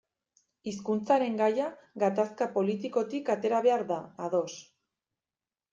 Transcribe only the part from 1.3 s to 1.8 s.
gaia